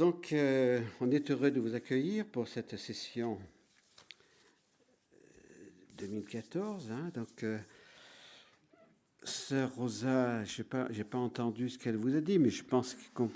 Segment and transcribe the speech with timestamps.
[0.00, 3.38] Donc, euh, on est heureux de vous accueillir pour cette session
[5.98, 6.90] 2014.
[6.90, 7.10] Hein.
[7.14, 7.58] donc, euh,
[9.24, 13.30] Sœur Rosa, je n'ai pas, entendu ce qu'elle vous a dit, mais je pense qu'on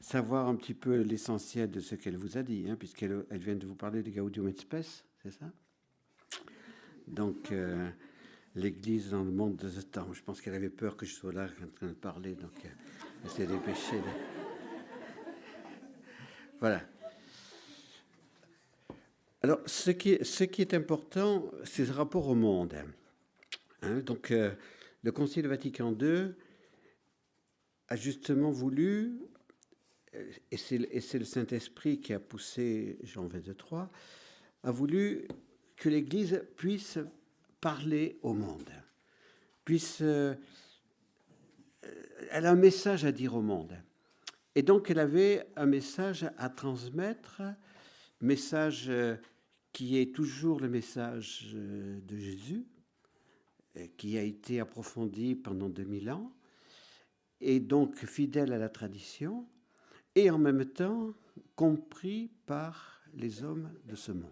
[0.00, 3.54] savoir un petit peu l'essentiel de ce qu'elle vous a dit, hein, puisqu'elle elle vient
[3.54, 5.52] de vous parler de Gaudium et Spes, c'est ça?
[7.06, 7.88] Donc, euh,
[8.56, 10.12] l'Église dans le monde de ce temps.
[10.12, 12.68] Je pense qu'elle avait peur que je sois là en train de parler, donc euh,
[13.22, 14.00] elle s'est dépêchée.
[16.64, 16.80] Voilà.
[19.42, 22.74] Alors, ce qui, est, important, c'est ce rapport au monde.
[23.82, 23.98] Hein.
[23.98, 24.54] donc, euh,
[25.02, 26.32] le Concile Vatican II
[27.88, 29.12] a justement voulu,
[30.14, 33.82] euh, et c'est le Saint-Esprit qui a poussé Jean XXIII,
[34.62, 35.28] a voulu
[35.76, 36.98] que l'Église puisse
[37.60, 38.70] parler au monde,
[39.66, 39.98] puisse...
[40.00, 40.34] Euh,
[42.30, 43.76] elle a un message à dire au monde.
[44.54, 47.42] Et donc, elle avait un message à transmettre,
[48.20, 49.16] message euh,
[49.72, 52.64] qui est toujours le message euh, de Jésus,
[53.76, 56.32] euh, qui a été approfondi pendant 2000 ans,
[57.40, 59.46] et donc fidèle à la tradition,
[60.14, 61.12] et en même temps
[61.56, 64.30] compris par les hommes de ce monde.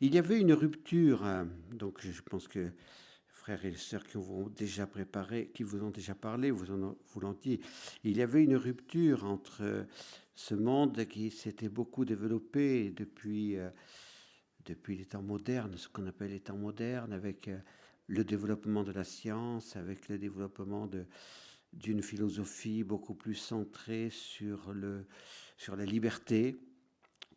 [0.00, 2.70] Il y avait une rupture, hein, donc je pense que
[3.46, 6.96] frères et sœurs qui vous ont déjà préparé, qui vous ont déjà parlé, vous en
[7.06, 7.60] vous l'ont dit,
[8.02, 9.86] il y avait une rupture entre
[10.34, 13.70] ce monde qui s'était beaucoup développé depuis, euh,
[14.64, 17.56] depuis les temps modernes, ce qu'on appelle les temps modernes, avec euh,
[18.08, 20.90] le développement de la science, avec le développement
[21.72, 25.06] d'une philosophie beaucoup plus centrée sur, le,
[25.56, 26.56] sur la liberté,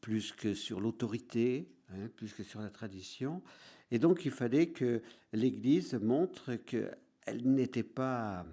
[0.02, 3.44] plus que sur l'autorité, hein, plus que sur la tradition.
[3.92, 5.02] Et donc il fallait que
[5.34, 8.46] l'Église montre qu'elle n'était pas,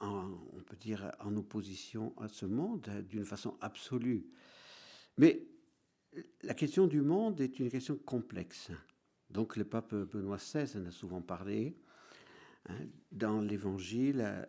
[0.00, 4.26] on peut dire, en opposition à ce monde d'une façon absolue.
[5.18, 5.46] Mais
[6.42, 8.70] la question du monde est une question complexe.
[9.30, 11.76] Donc le pape Benoît XVI en a souvent parlé.
[12.68, 14.46] Hein, dans l'Évangile,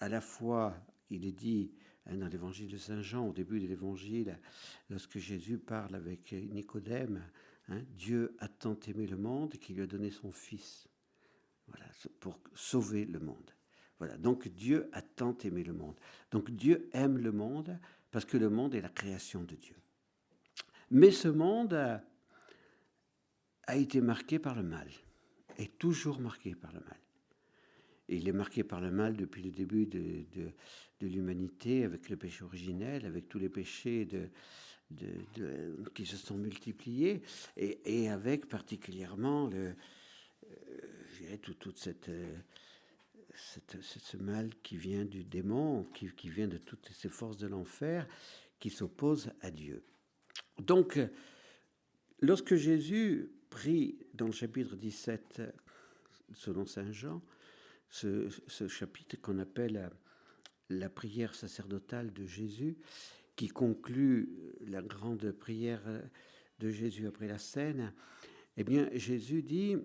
[0.00, 0.74] à la fois,
[1.10, 1.72] il est dit
[2.06, 4.38] hein, dans l'Évangile de Saint Jean, au début de l'Évangile,
[4.88, 7.22] lorsque Jésus parle avec Nicodème,
[7.68, 10.88] Hein, Dieu a tant aimé le monde qu'il lui a donné son Fils,
[11.68, 11.86] voilà,
[12.20, 13.50] pour sauver le monde.
[13.98, 15.94] Voilà, donc Dieu a tant aimé le monde.
[16.30, 17.78] Donc Dieu aime le monde
[18.10, 19.76] parce que le monde est la création de Dieu.
[20.90, 22.02] Mais ce monde a,
[23.76, 24.88] été marqué par le mal,
[25.56, 26.98] est toujours marqué par le mal.
[28.08, 32.44] Il est marqué par le mal depuis le début de, de l'humanité, avec le péché
[32.44, 34.28] originel, avec tous les péchés de,
[35.94, 37.22] qui se sont multipliés,
[37.56, 39.72] et, avec particulièrement euh,
[41.42, 42.36] tout, toute euh,
[43.34, 47.46] cette, ce mal qui vient du démon, qui, qui vient de toutes ces forces de
[47.46, 48.06] l'enfer
[48.58, 49.82] qui s'opposent à Dieu.
[50.58, 50.98] Donc,
[52.20, 55.42] lorsque Jésus prie dans le chapitre 17,
[56.34, 57.22] selon Saint Jean,
[57.88, 59.90] ce chapitre qu'on appelle
[60.78, 62.76] la prière sacerdotale de Jésus,
[63.36, 65.82] qui conclut la grande prière
[66.58, 67.92] de Jésus après la scène,
[68.56, 69.76] eh bien, Jésus dit,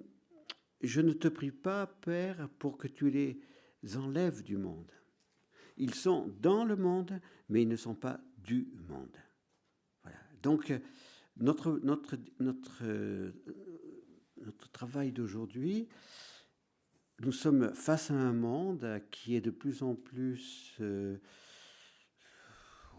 [0.82, 3.40] je ne te prie pas, Père, pour que tu les
[3.96, 4.92] enlèves du monde.
[5.78, 7.20] Ils sont dans le monde,
[7.50, 9.16] mais ils ne sont pas du monde.
[10.04, 10.18] Voilà.
[10.42, 10.74] Donc,
[11.38, 12.84] notre, notre, notre,
[14.38, 15.88] notre travail d'aujourd'hui,
[17.20, 21.18] nous sommes face à un monde qui est de plus en plus euh,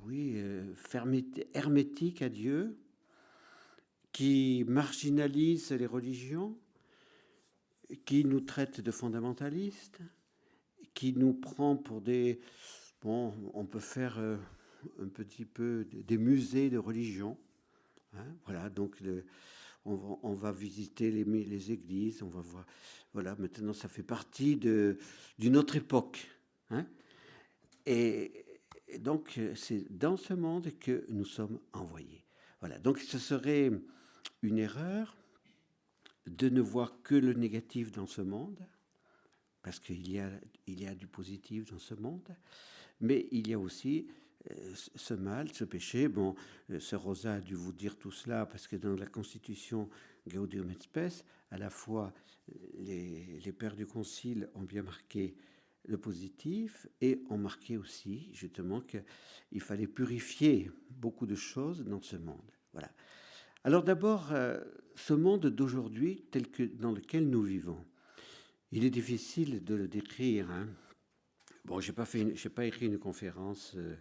[0.04, 0.74] oui, euh,
[1.54, 2.76] hermétique à Dieu,
[4.12, 6.56] qui marginalise les religions,
[8.04, 10.00] qui nous traite de fondamentalistes,
[10.94, 12.40] qui nous prend pour des...
[13.00, 14.36] Bon, on peut faire euh,
[15.00, 17.38] un petit peu des musées de religion.
[18.14, 19.00] Hein, voilà, donc
[19.84, 22.66] on, va, visiter les, les, églises, on va voir.
[23.12, 26.28] Voilà, maintenant ça fait partie d'une autre époque.
[26.70, 26.86] Hein,
[27.86, 28.47] et,
[28.98, 32.24] donc, euh, c'est dans ce monde que nous sommes envoyés.
[32.60, 32.78] Voilà.
[32.78, 33.70] Donc, ce serait
[34.42, 35.16] une erreur
[36.26, 38.66] de ne voir que le négatif dans ce monde,
[39.62, 40.30] parce qu'il y a,
[40.66, 42.34] il y a du positif dans ce monde,
[43.00, 44.08] mais il y a aussi
[44.50, 46.08] euh, ce mal, ce péché.
[46.08, 46.34] Bon,
[46.70, 49.88] euh, ce Rosa a dû vous dire tout cela, parce que dans la Constitution
[50.26, 52.12] Gaudium et Spes, à la fois
[52.78, 55.36] les pères du Concile ont bien marqué
[55.88, 62.16] le positif et ont marqué aussi justement qu'il fallait purifier beaucoup de choses dans ce
[62.16, 62.52] monde.
[62.72, 62.90] Voilà.
[63.64, 64.60] Alors d'abord, euh,
[64.94, 67.84] ce monde d'aujourd'hui tel que dans lequel nous vivons,
[68.70, 70.50] il est difficile de le décrire.
[70.50, 70.68] Hein.
[71.64, 72.06] Bon, j'ai pas
[72.54, 73.74] pas écrit une conférence.
[73.76, 73.96] Euh,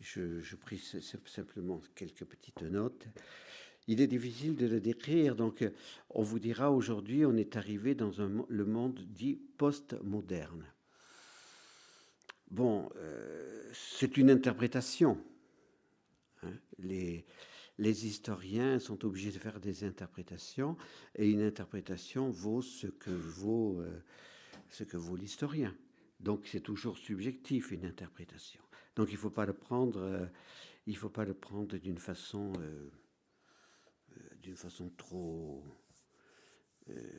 [0.00, 0.78] je, je pris
[1.26, 3.06] simplement quelques petites notes.
[3.88, 5.64] Il est difficile de le décrire, donc
[6.10, 8.10] on vous dira aujourd'hui, on est arrivé dans
[8.48, 10.64] le monde dit post-moderne.
[12.50, 15.18] Bon, euh, c'est une interprétation.
[16.42, 16.52] Hein.
[16.78, 17.26] Les,
[17.78, 20.76] historiens sont obligés de faire des interprétations,
[21.16, 24.00] et une interprétation vaut ce que vaut, euh,
[24.96, 25.74] vaut l'historien.
[26.20, 28.62] Donc c'est toujours subjectif une interprétation.
[28.94, 29.18] Donc il
[29.52, 30.26] prendre, euh,
[30.94, 32.52] faut pas le prendre d'une façon,
[34.54, 35.62] façon trop,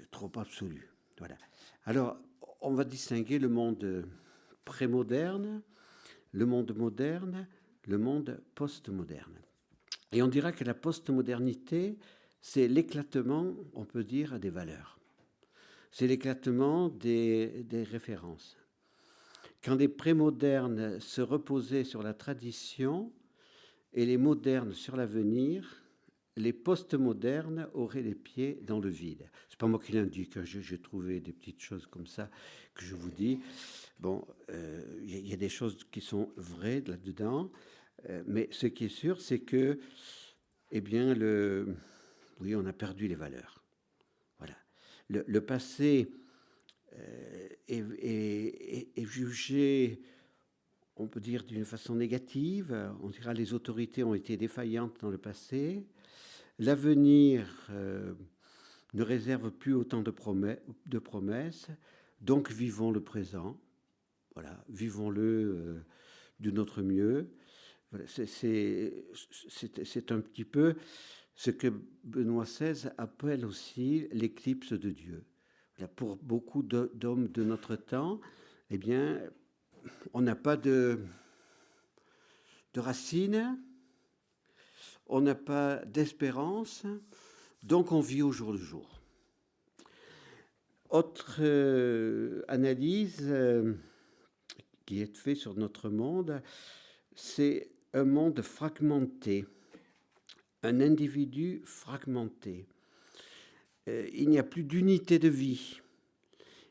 [0.10, 0.90] trop absolue.
[1.20, 1.38] Voilà.
[1.86, 2.18] Alors
[2.62, 4.08] on va distinguer le monde
[4.68, 5.62] prémoderne,
[6.34, 7.48] le monde moderne,
[7.88, 9.40] le monde postmoderne.
[10.12, 11.98] Et on dira que la postmodernité,
[12.42, 15.00] c'est l'éclatement, on peut dire, des valeurs.
[15.92, 18.58] C'est l'éclatement des, références.
[19.64, 23.12] Quand les prémodernes se reposaient sur la tradition
[23.94, 25.84] et les modernes sur l'avenir,
[26.36, 29.30] les postmodernes auraient les pieds dans le vide.
[29.50, 32.30] C'est pas moi qui l'indique, hein, j'ai trouvé des petites choses comme ça
[32.76, 33.40] que je vous dis.
[34.00, 37.52] Bon, il euh, y, a des choses qui sont vraies là-dedans,
[38.10, 39.80] euh, mais ce qui est sûr, c'est que,
[40.72, 41.76] eh bien, le,
[42.40, 43.64] oui, on a perdu les valeurs.
[44.38, 44.56] Voilà.
[45.10, 46.12] Le, passé
[46.94, 50.04] euh, est, jugé,
[50.96, 52.94] on peut dire, d'une façon négative.
[53.02, 55.88] On dira les autorités ont été défaillantes dans le passé.
[56.60, 57.72] L'avenir
[58.94, 61.68] ne réserve plus autant de promesses,
[62.22, 63.60] donc vivons le présent.
[64.38, 65.84] Voilà, vivons-le euh,
[66.40, 67.28] de notre mieux.
[68.06, 70.76] C'est un petit peu
[71.34, 71.74] ce que
[72.04, 75.26] Benoît XVI appelle aussi l'éclipse de Dieu
[75.96, 78.22] pour beaucoup d'hommes de notre temps,
[78.70, 79.20] eh bien,
[80.14, 81.00] on n'a pas de,
[82.76, 83.60] racines,
[85.08, 86.86] on n'a pas d'espérance,
[87.64, 89.02] donc on vit au jour le jour.
[90.92, 93.74] Autre euh, analyse euh,
[94.88, 96.42] qui est faite sur notre monde,
[97.14, 99.46] c'est un monde fragmenté,
[100.64, 102.66] un individu fragmenté.
[103.88, 105.80] Euh, il n'y a plus d'unité de vie,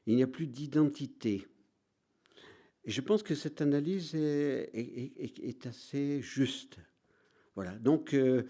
[0.06, 1.46] il n'y a plus d'identité.
[2.84, 6.78] Et je pense que cette analyse est, assez juste.
[7.54, 7.72] Voilà.
[7.78, 8.44] Donc, euh,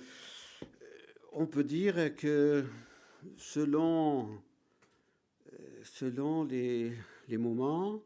[1.33, 2.65] on peut dire que
[3.37, 4.29] selon,
[5.53, 6.93] euh, selon les,
[7.31, 8.03] moments,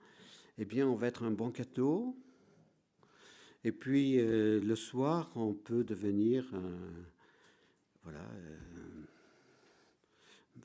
[0.61, 2.17] eh bien, on va être un bon cateau.
[3.65, 6.79] Et puis, le soir, on peut devenir un,
[8.05, 8.27] voilà,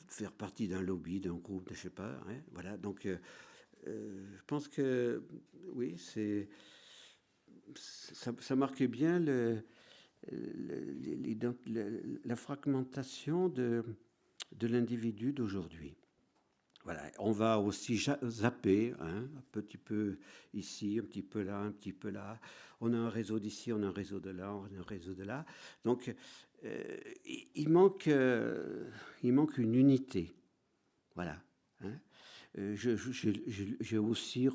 [0.08, 2.12] faire partie d'un lobby, d'un groupe, je sais pas.
[2.28, 3.18] Hein, voilà, donc euh,
[3.88, 5.24] euh, je pense que
[5.74, 6.48] oui, c'est
[7.76, 9.62] ça, marque bien le,
[12.24, 13.84] la fragmentation de,
[14.54, 15.96] de l'individu d'aujourd'hui.
[17.18, 20.18] On va aussi zapper, hein, un petit peu
[20.54, 22.40] ici, un petit peu là, un petit peu là.
[22.82, 25.14] On a un réseau d'ici, on a un réseau de là, on a un réseau
[25.14, 25.46] de là.
[25.84, 26.14] Donc,
[26.64, 26.98] euh,
[27.56, 28.90] il, manque, euh,
[29.24, 30.34] il manque une unité.
[31.16, 31.42] Voilà.
[31.82, 31.94] Hein.
[32.58, 34.48] Euh, j'ai aussi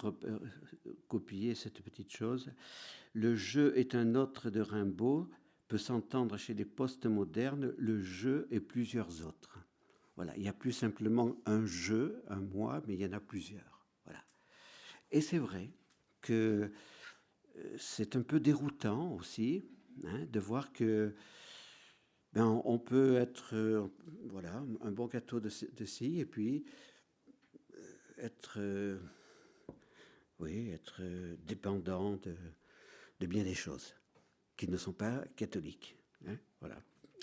[1.08, 2.50] copié cette petite chose.
[3.12, 5.28] Le jeu est un autre de Rimbaud,
[5.68, 9.58] peut s'entendre chez les postes modernes, le jeu et plusieurs autres.
[10.20, 13.20] Voilà, il n'y a plus simplement un jeu, un moi, mais il y en a
[13.20, 13.86] plusieurs.
[14.04, 14.22] Voilà.
[15.10, 15.70] Et c'est vrai
[16.20, 16.70] que
[17.78, 19.64] c'est un peu déroutant aussi
[20.04, 21.14] hein, de voir que
[22.34, 23.88] ben, on peut être euh,
[24.26, 26.66] voilà, un bon gâteau de, ci et puis
[27.78, 28.98] euh, être, euh,
[30.38, 31.00] oui, être
[31.46, 33.94] dépendant de, bien des choses
[34.58, 35.96] qui ne sont pas catholiques.
[36.26, 36.76] Hein, voilà.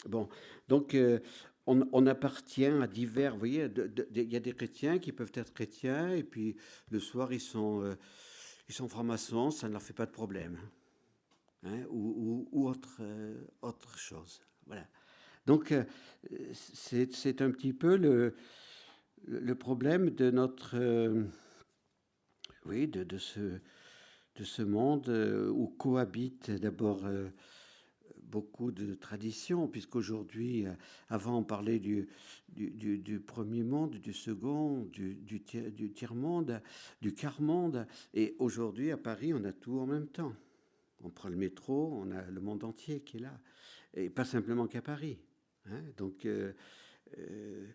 [0.07, 0.27] Bon,
[0.67, 0.95] donc
[1.67, 3.33] on, appartient à divers.
[3.33, 3.67] Vous voyez,
[4.15, 6.55] il y a des chrétiens qui peuvent être chrétiens et puis
[6.89, 7.95] le soir ils sont,
[8.67, 10.57] ils sont francs-maçons, ça ne leur fait pas de problème.
[11.63, 13.01] Hein, ou, autre,
[13.61, 14.41] autre chose.
[14.65, 14.87] Voilà.
[15.47, 15.85] Donc, euh,
[16.53, 18.35] c'est un petit peu le,
[19.25, 20.77] le, problème de notre.
[20.77, 21.23] Euh,
[22.65, 23.39] oui, de, de, ce,
[24.35, 27.07] de ce monde euh, où cohabitent d'abord
[28.27, 30.65] beaucoup de traditions, puisqu'aujourd'hui,
[31.09, 32.07] avant on parlait du,
[32.49, 35.41] du, premier monde, du second, du, du,
[35.71, 36.61] du tiers-monde,
[37.01, 40.33] du quart-monde, et aujourd'hui à Paris, on a tout en même temps.
[41.03, 43.39] On prend le métro, on a le monde entier qui est là,
[43.93, 45.17] et pas simplement qu'à Paris.
[45.69, 45.81] Hein.
[45.97, 46.53] donc, euh,
[47.17, 47.65] euh,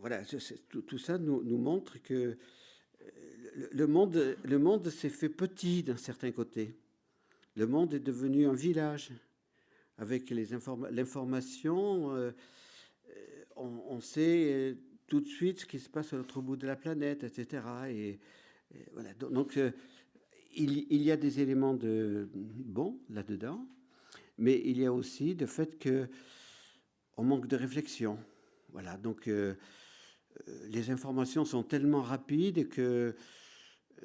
[0.00, 2.36] voilà, tout, ça nous, montre que
[3.74, 6.74] euh, monde, le monde s'est fait petit d'un certain côté.
[7.54, 9.12] Le monde est devenu un village
[10.02, 12.14] avec l'information.
[12.16, 12.32] Euh,
[13.54, 17.22] on, sait tout de suite ce qui se passe à l'autre bout de la planète,
[17.22, 17.62] etc.
[17.88, 18.18] Et,
[18.92, 19.14] voilà.
[19.14, 19.58] Donc,
[20.56, 23.64] il, il, y a des éléments de bon là-dedans,
[24.38, 26.08] mais il y a aussi le fait que
[27.16, 28.18] on manque de réflexion.
[28.72, 28.96] Voilà.
[28.96, 29.30] Donc,
[30.66, 33.14] les informations sont tellement rapides que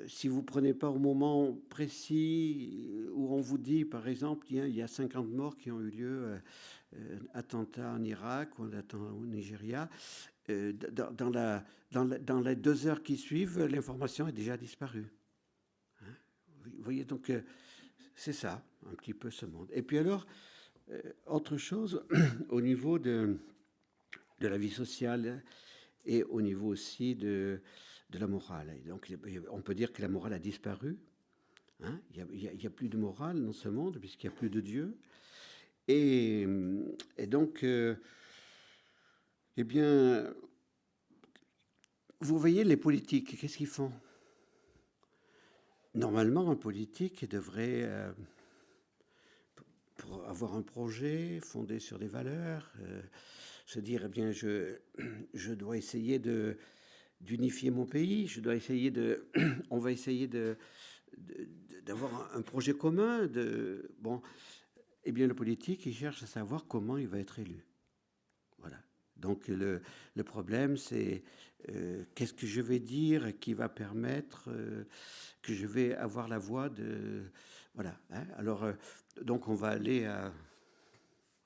[0.06, 4.82] si vous prenez pas au moment précis où on vous dit, par exemple, il y
[4.82, 6.38] a 50 morts qui ont eu lieu, euh,
[6.96, 9.90] euh, attentat en Irak ou attentat au Nigeria,
[10.50, 15.08] euh, dans, la, dans, les deux heures qui suivent, l'information est déjà disparue.
[16.02, 16.14] Hein?
[16.66, 17.32] Vous voyez, donc
[18.16, 19.70] c'est ça, un petit peu ce monde.
[19.74, 20.26] Et puis alors,
[21.26, 22.06] autre chose,
[22.50, 23.38] au niveau de,
[24.40, 25.44] de la vie sociale
[26.06, 27.62] et au niveau aussi de
[28.10, 28.74] de la morale.
[28.86, 29.14] donc,
[29.52, 30.98] on peut dire que la morale a disparu.
[31.84, 32.00] Hein.
[32.16, 34.98] il n'y a, plus de morale dans ce monde, puisqu'il n'y a plus de Dieu.
[35.88, 36.46] Et,
[37.28, 37.96] donc, euh,
[39.58, 40.34] eh bien,
[42.20, 43.92] vous voyez les politiques, qu'est-ce qu'ils font?
[45.94, 48.12] Normalement, un politique devrait, euh,
[49.98, 53.02] pour avoir un projet fondé sur des valeurs, euh,
[53.66, 54.78] se dire, eh bien, je,
[55.34, 56.58] je dois essayer de
[57.22, 58.28] d'unifier mon pays.
[58.28, 59.28] Je dois essayer de,
[59.70, 60.58] on va essayer de,
[61.86, 63.28] d'avoir un projet commun.
[63.28, 64.22] De, bon,
[65.04, 67.66] eh bien, le politique, il cherche à savoir comment il va être élu.
[68.60, 68.78] Voilà.
[69.16, 69.82] Donc le,
[70.16, 71.24] le problème, c'est
[71.70, 74.84] euh, qu'est-ce que je vais dire qui va permettre euh,
[75.42, 77.24] que je vais avoir la voix de...
[77.74, 77.98] Voilà.
[78.12, 78.26] Hein.
[78.38, 78.74] Alors, euh,
[79.22, 80.32] donc on va aller à,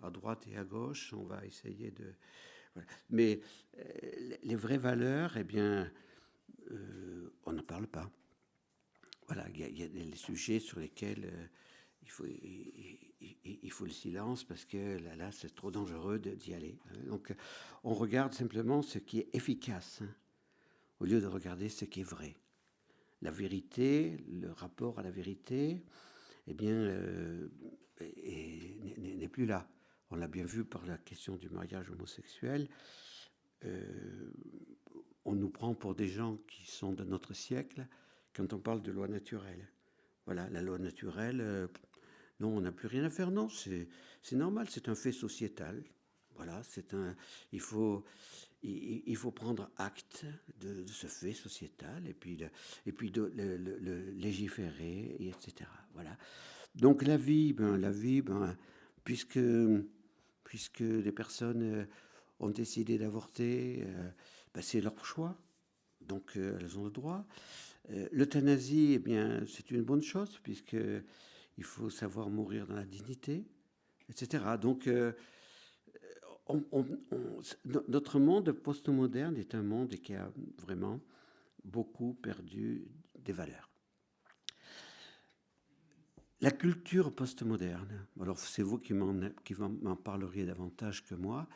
[0.03, 2.13] à droite et à gauche, on va essayer de...
[3.09, 3.41] Mais
[3.77, 5.91] euh, les vraies valeurs, eh bien,
[6.71, 8.09] euh, on n'en parle pas.
[9.27, 11.47] Voilà, il y, a des sujets sur lesquels euh,
[12.03, 16.77] il, faut, le silence parce que là, là c'est trop dangereux d'y aller.
[16.89, 16.99] Hein.
[17.07, 17.33] Donc,
[17.83, 20.13] on regarde simplement ce qui est efficace hein,
[20.99, 22.35] au lieu de regarder ce qui est vrai.
[23.21, 25.81] La vérité, le rapport à la vérité,
[26.47, 26.91] eh bien,
[27.99, 29.69] n'est plus là
[30.11, 32.67] on l'a bien vu par la question du mariage homosexuel,
[33.65, 34.31] euh,
[35.25, 37.87] on nous prend pour des gens qui sont de notre siècle
[38.33, 39.67] quand on parle de loi naturelle.
[40.25, 41.67] Voilà, la loi naturelle, euh,
[42.39, 43.31] non, on n'a plus rien à faire.
[43.31, 43.87] Non, c'est
[44.33, 45.83] normal, c'est un fait sociétal.
[46.35, 47.15] Voilà, c'est un.
[47.51, 48.03] Il faut,
[48.63, 50.25] il, faut prendre acte
[50.59, 52.39] de, ce fait sociétal et puis,
[52.85, 55.69] et puis de, le, légiférer, etc.
[55.93, 56.17] Voilà.
[56.75, 58.57] Donc la vie, ben, la vie, ben,
[59.03, 59.39] puisque
[60.51, 61.85] puisque les personnes euh,
[62.41, 64.09] ont décidé d'avorter, euh,
[64.53, 65.41] ben, c'est leur choix,
[66.01, 67.25] donc euh, elles ont le droit.
[68.11, 70.75] L'euthanasie, eh bien, c'est une bonne chose, puisque
[71.57, 73.45] il faut savoir mourir dans la dignité,
[74.09, 74.43] etc.
[74.61, 74.89] Donc,
[77.87, 80.99] notre monde postmoderne est un monde qui a vraiment
[81.63, 83.70] beaucoup perdu des valeurs.
[86.41, 91.47] La culture postmoderne, alors c'est vous qui m'en parleriez davantage que moi,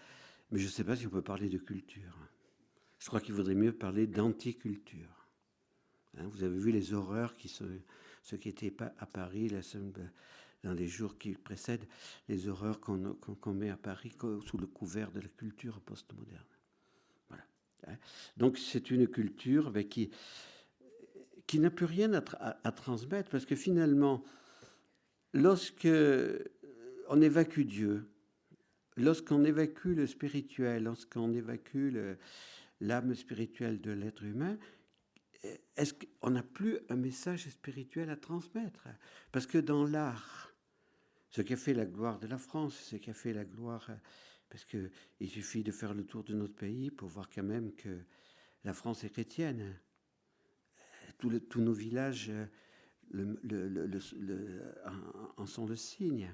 [0.51, 2.15] mais je ne sais pas si on peut parler de culture.
[2.99, 5.27] Je crois qu'il vaudrait mieux parler d'anticulture.
[6.17, 7.67] Hein, vous avez vu les horreurs qui sont,
[8.21, 9.51] ce qui était à Paris
[10.63, 11.87] dans les jours qui précèdent,
[12.29, 14.11] les horreurs qu'on met à Paris
[14.45, 16.45] sous le couvert de la culture postmoderne.
[17.29, 17.43] Voilà.
[17.87, 17.97] Hein.
[18.37, 20.11] Donc c'est une culture qui,
[21.47, 24.23] qui n'a plus rien à transmettre parce que finalement,
[25.35, 25.87] lorsque
[27.09, 28.09] on évacue Dieu,
[28.97, 31.93] lorsqu'on évacue le spirituel, lorsqu'on évacue
[32.79, 34.57] l'âme spirituelle de l'être humain,
[35.75, 38.87] est-ce qu'on n'a plus un message spirituel à transmettre?
[39.31, 40.53] Parce que dans l'art,
[41.29, 43.91] ce qui a fait la gloire de la France, ce qui a fait la gloire,
[44.49, 47.99] parce qu'il suffit de faire le tour de notre pays pour voir quand même que
[48.63, 49.77] la France est chrétienne.
[51.19, 52.31] tous nos villages
[53.11, 54.61] le,
[55.37, 56.33] en, sont le signe.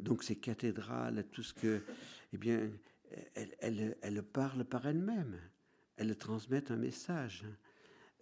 [0.00, 1.82] Donc ces cathédrales, tout ce que,
[2.32, 2.70] eh bien,
[3.34, 5.38] elles, elles, parlent par elles-mêmes,
[5.96, 7.44] elles transmettent un message.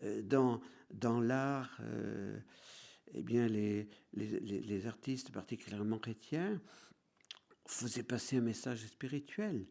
[0.03, 0.61] Euh, dans,
[0.93, 2.39] dans l'art, euh,
[3.15, 6.61] eh bien, les, les, les, artistes, particulièrement chrétiens,
[7.67, 9.67] faisaient passer un message spirituel.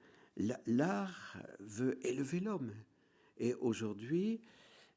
[0.66, 2.74] L'art veut élever l'homme.
[3.38, 4.42] Et aujourd'hui,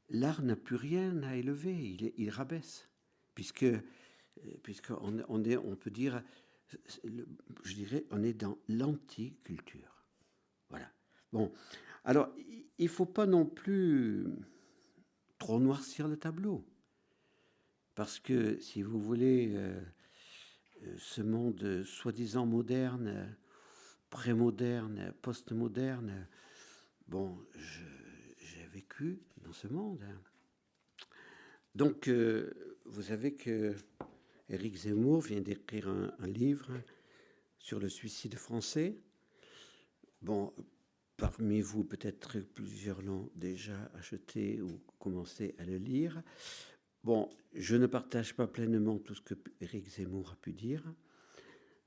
[0.08, 2.88] l'art n'a plus rien à élever, il, il rabaisse
[3.34, 3.80] puisque, euh,
[4.62, 6.22] puisqu'on on est, on peut dire,
[7.62, 10.04] je dirais, on est dans l'anticulture.
[10.70, 10.90] Voilà.
[11.32, 11.52] Bon,
[12.04, 12.30] alors,
[12.78, 14.26] il faut pas non plus
[15.38, 16.64] trop noircir le tableau.
[17.94, 19.80] Parce que si vous voulez, euh,
[20.98, 23.36] ce monde soi-disant moderne,
[24.10, 26.26] pré-moderne, post-moderne.
[27.08, 30.02] Bon, j'ai vécu dans ce monde.
[30.02, 30.20] Hein.
[31.74, 32.08] Donc,
[32.86, 33.74] vous savez que
[34.48, 36.70] Éric Zemmour vient d'écrire un, livre
[37.58, 38.96] sur le suicide français.
[40.20, 40.52] Bon,
[41.16, 46.22] parmi vous, peut-être plusieurs l'ont déjà acheté ou commencé à le lire.
[47.02, 50.82] Bon, je ne partage pas pleinement tout ce que Éric Zemmour a pu dire,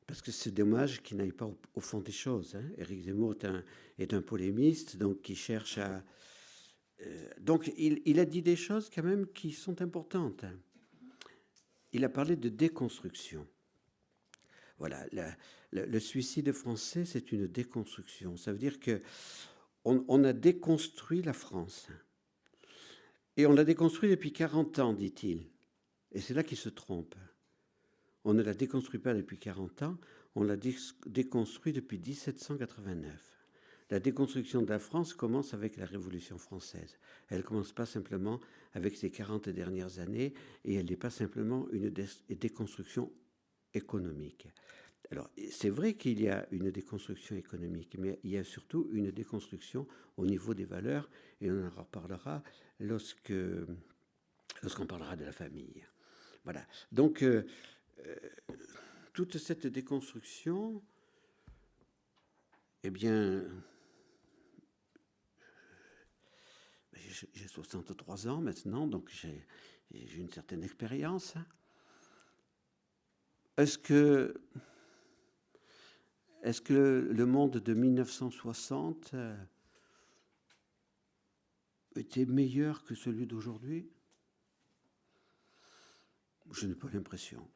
[0.07, 2.55] parce que c'est dommage qu'il n'aille pas au, fond des choses.
[2.55, 2.69] Hein.
[2.77, 3.35] Éric Zemmour
[3.97, 6.03] est un, polémiste, donc qui cherche à...
[7.05, 10.43] Euh, donc il, a dit des choses quand même qui sont importantes.
[11.93, 13.47] Il a parlé de déconstruction.
[14.77, 15.05] Voilà,
[15.71, 18.37] le suicide français, c'est une déconstruction.
[18.37, 19.01] Ça veut dire que
[19.83, 21.87] on, a déconstruit la France.
[23.37, 25.47] Et on l'a déconstruit depuis 40 ans, dit-il.
[26.11, 27.15] Et c'est là qu'il se trompe.
[28.23, 29.97] On ne la déconstruit pas depuis 40 ans,
[30.35, 30.57] on l'a
[31.05, 33.36] déconstruit depuis 1789.
[33.89, 36.97] La déconstruction de la France commence avec la Révolution française.
[37.29, 38.39] Elle commence pas simplement
[38.73, 40.33] avec ces 40 dernières années
[40.65, 41.93] et elle n'est pas simplement une
[42.29, 43.11] déconstruction
[43.73, 44.47] économique.
[45.09, 49.11] Alors, c'est vrai qu'il y a une déconstruction économique, mais il y a surtout une
[49.11, 52.43] déconstruction au niveau des valeurs, et on en reparlera
[52.79, 53.31] lorsque
[54.63, 55.85] lorsqu'on parlera de la famille.
[56.43, 56.65] Voilà.
[56.91, 57.45] Donc, euh,
[57.99, 58.15] euh,
[59.13, 60.81] toute cette déconstruction,
[62.83, 63.43] eh bien,
[67.33, 69.45] j'ai 63 ans maintenant, donc j'ai
[70.17, 71.35] une certaine expérience.
[73.57, 74.39] Est-ce que,
[76.43, 79.35] est que le monde de 1960 euh,
[81.95, 83.89] était meilleur que celui d'aujourd'hui?
[86.51, 87.47] Je n'ai pas l'impression.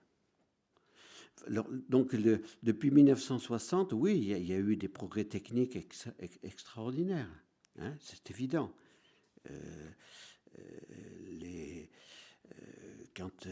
[1.90, 2.16] Donc,
[2.62, 5.78] depuis 1960, oui, il y, a, eu des progrès techniques
[6.44, 7.32] extraordinaires,
[7.80, 8.74] hein, c'est évident.
[9.50, 9.90] Euh,
[10.60, 10.62] euh,
[11.40, 11.90] les,
[12.52, 12.56] euh,
[13.16, 13.48] quand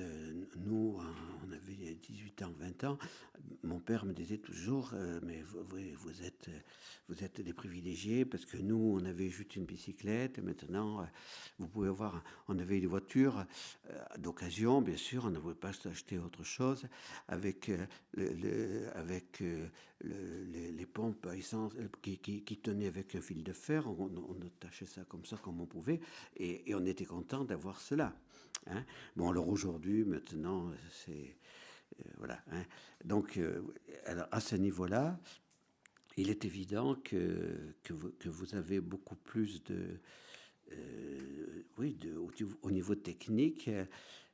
[0.58, 0.99] nous,
[1.45, 2.97] on avait 18 ans, 20 ans,
[3.63, 6.49] mon père me disait toujours, mais vous, êtes,
[7.08, 10.38] vous êtes des privilégiés parce que nous, on avait juste une bicyclette.
[10.38, 11.08] Et maintenant,
[11.58, 13.45] vous pouvez voir, on avait des voitures
[14.17, 16.88] d'occasion, bien sûr, on ne pouvait pas s'acheter autre chose
[17.28, 17.71] avec,
[18.13, 19.41] le, avec
[20.02, 22.18] les, pompes essence qui,
[22.62, 23.88] tenaient avec un fil de fer.
[23.88, 24.10] On,
[24.46, 26.00] attachait ça comme ça, comme on pouvait,
[26.38, 28.16] et, on était content d'avoir cela.
[28.68, 28.84] Hein.
[29.16, 31.36] Bon, alors aujourd'hui, maintenant, c'est.
[32.00, 32.42] Euh, voilà.
[32.52, 32.64] Hein.
[33.04, 33.62] Donc, euh,
[34.06, 35.20] alors à ce niveau-là,
[36.18, 37.94] il est évident que, que,
[38.30, 40.00] vous, avez beaucoup plus de.
[40.72, 41.98] Euh, oui,
[42.62, 43.70] au, niveau technique,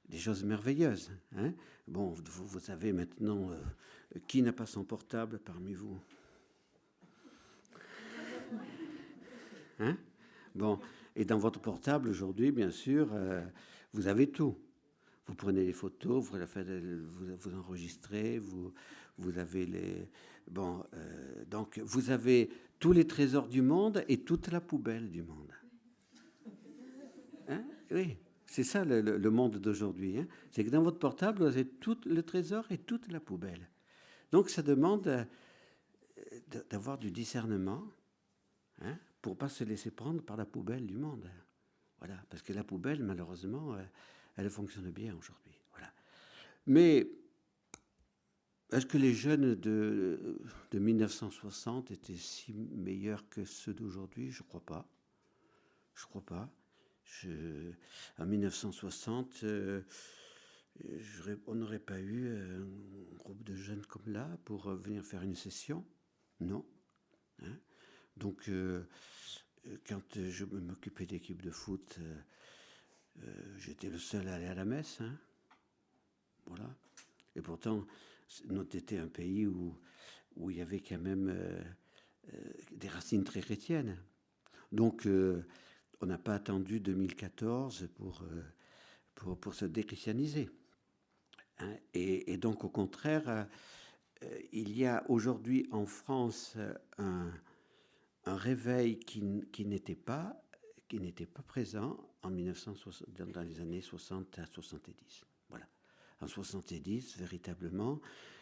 [0.10, 1.12] des choses merveilleuses.
[1.38, 1.54] Hein.
[1.88, 3.50] Bon, vous, savez maintenant
[4.28, 6.00] qui n'a pas son portable parmi vous?
[9.80, 9.98] Hein?
[10.54, 10.80] Bon,
[11.16, 13.44] et dans votre portable aujourd'hui, bien sûr, euh,
[13.94, 14.56] vous avez tout.
[15.28, 20.10] Vous prenez les photos, vous, vous, vous enregistrez, vous, avez les.
[20.48, 25.24] Bon, euh, donc vous avez tous les trésors du monde et toute la poubelle du
[25.24, 25.52] monde.
[27.48, 27.64] Hein?
[27.92, 30.20] Oui, c'est ça le, monde d'aujourd'hui.
[30.20, 33.70] Hein c'est que dans votre portable, vous avez tout le trésor et toute la poubelle.
[34.32, 35.26] Donc ça demande euh,
[36.70, 37.84] d'avoir du discernement
[38.82, 41.30] hein, pour pas se laisser prendre par la poubelle du monde.
[42.00, 43.84] Voilà, parce que la poubelle, malheureusement, euh,
[44.36, 45.58] elle fonctionne bien aujourd'hui.
[45.72, 45.92] Voilà.
[46.68, 47.10] Mais
[48.72, 50.40] est-ce que les jeunes de,
[50.72, 54.32] de 1960 étaient si meilleurs que ceux d'aujourd'hui?
[54.32, 54.88] Je crois pas.
[55.94, 56.50] Je crois pas.
[57.06, 57.72] Je,
[58.18, 59.46] en 1960,
[61.48, 62.64] on n'aurait pas eu euh,
[63.12, 65.86] un groupe de jeunes comme là pour euh, venir faire une session?
[66.40, 66.66] Non.
[67.44, 67.58] Hein.
[68.18, 68.84] Donc, euh,
[69.88, 72.00] quand je m'occupais d'équipe de foot,
[73.58, 75.02] j'étais le seul à aller à la messe.
[75.02, 75.18] Hein.
[76.46, 76.70] Voilà.
[77.36, 77.86] Et pourtant,
[78.46, 79.78] notre était un pays où,
[80.36, 81.36] où il y avait quand même
[82.72, 83.98] des racines très chrétiennes.
[84.72, 85.08] Donc,
[86.02, 88.24] on n'a pas attendu 2014 pour,
[89.16, 90.50] pour, pour se déchristianiser.
[91.60, 93.24] Hein, et, donc, au contraire,
[94.24, 96.58] euh, il y a aujourd'hui en France
[96.98, 97.32] un,
[98.26, 100.42] réveil qui, n'était pas
[100.88, 105.26] qui n'était pas présent en 1960, dans les années 60 à 70.
[105.50, 105.66] Voilà.
[106.22, 108.35] En 70, véritablement, euh,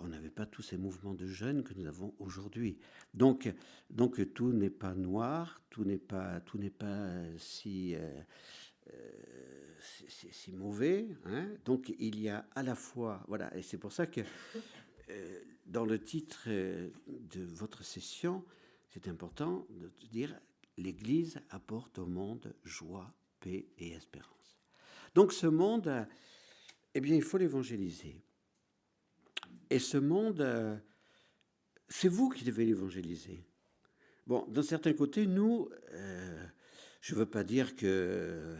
[0.00, 2.78] on n'avait pas tous ces mouvements de jeunes que nous avons aujourd'hui.
[3.14, 3.52] Donc,
[3.90, 7.94] donc tout n'est pas noir, tout n'est pas, tout n'est pas si
[9.78, 11.08] c'est si mauvais.
[11.24, 11.48] Hein.
[11.64, 14.20] Donc il y a à la fois, voilà, et c'est pour ça que
[15.66, 18.44] dans le titre de votre session,
[18.88, 20.34] c'est important de dire
[20.78, 24.58] l'Église apporte au monde joie, paix et espérance.
[25.14, 26.06] Donc ce monde,
[26.94, 28.22] eh bien, il faut l'évangéliser.
[29.70, 30.80] Et ce monde,
[31.88, 33.44] c'est vous qui devez l'évangéliser.
[34.26, 36.46] Bon, d'un certain côté, nous, euh,
[37.00, 38.56] je ne veux pas dire que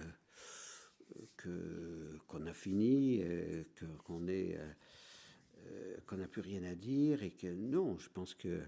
[2.28, 3.62] qu'on a fini, euh,
[4.04, 8.60] qu'on euh, qu'on n'a plus rien à dire et que non, je pense que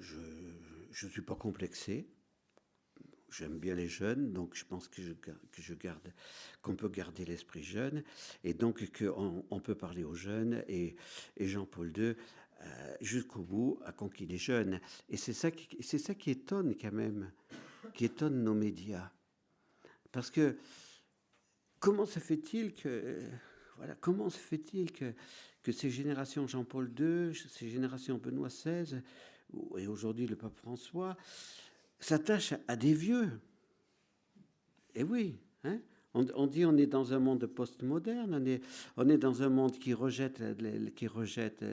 [0.00, 2.06] je ne suis pas complexé.
[3.32, 6.12] J'aime bien les jeunes, donc je pense que je, que je garde,
[6.60, 8.02] qu'on peut garder l'esprit jeune,
[8.44, 10.62] et donc qu'on on peut parler aux jeunes.
[10.68, 10.96] Et,
[11.38, 14.80] et Jean-Paul II, euh, jusqu'au bout, a conquis les jeunes.
[15.08, 17.32] Et c'est ça, qui, c'est ça qui étonne quand même,
[17.94, 19.10] qui étonne nos médias.
[20.12, 20.58] Parce que
[21.80, 23.18] comment se fait-il que,
[23.78, 25.14] voilà, comment se fait-il que,
[25.62, 29.00] que ces générations Jean-Paul II, ces générations Benoît XVI,
[29.78, 31.16] et aujourd'hui le pape François,
[32.04, 33.30] s'attache à des vieux.
[34.94, 35.78] Et eh oui, hein
[36.14, 38.60] on, dit on est dans un monde postmoderne, on est,
[38.96, 40.42] on est dans un monde qui rejette,
[40.94, 41.64] qui rejette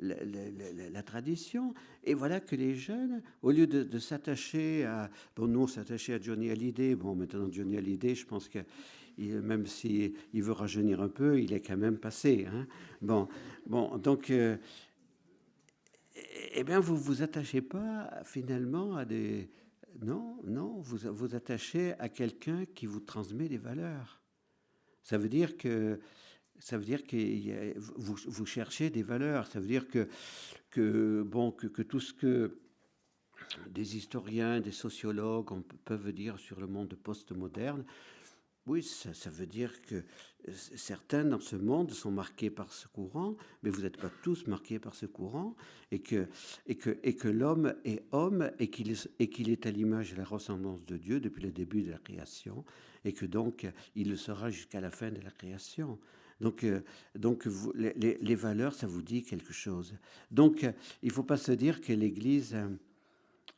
[0.00, 1.74] la, tradition.
[2.04, 5.10] Et voilà que les jeunes, au lieu de, s'attacher à...
[5.36, 6.94] Bon, nous, s'attacher à Johnny Hallyday.
[6.94, 8.60] Bon, maintenant, Johnny Hallyday, je pense que
[9.18, 12.46] même s'il il veut rajeunir un peu, il est quand même passé.
[12.52, 12.66] Hein
[13.02, 13.28] bon,
[13.66, 14.30] bon, donc...
[14.30, 14.56] Euh,
[16.56, 19.48] eh bien, vous vous attachez pas finalement à des,
[20.02, 24.20] non, non, vous vous attachez à quelqu'un qui vous transmet des valeurs.
[25.02, 26.00] Ça veut dire que
[26.58, 29.46] ça veut dire que vous, vous, cherchez des valeurs.
[29.46, 32.60] Ça veut dire que, bon, que, tout ce que
[33.68, 37.84] des historiens, des sociologues peuvent dire sur le monde postmoderne,
[38.66, 43.36] oui, ça, veut dire que euh, certains dans ce monde sont marqués par ce courant,
[43.62, 45.54] mais vous n'êtes pas tous marqués par ce courant,
[45.90, 46.28] et que,
[47.28, 51.52] l'homme est homme, et qu'il est, à l'image et la ressemblance de Dieu depuis le
[51.52, 52.64] début de la création,
[53.04, 55.98] et que donc il le sera jusqu'à la fin de la création.
[56.40, 56.82] Donc, euh,
[57.74, 59.94] les, valeurs, ça vous dit quelque chose.
[60.30, 60.62] Donc,
[61.02, 62.68] il ne faut pas se dire que l'Église euh,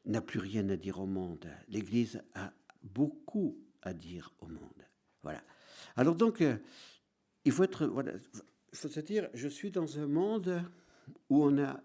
[0.05, 1.49] n'a plus rien à dire au monde.
[1.69, 4.87] L'Église a beaucoup à dire au monde.
[5.27, 5.43] Voilà.
[5.97, 6.57] Alors donc, euh,
[7.45, 10.63] il faut se dire, je suis dans un monde
[11.29, 11.81] où on a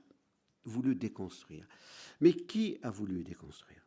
[0.63, 1.67] voulu déconstruire.
[2.19, 3.83] Mais qui a voulu déconstruire?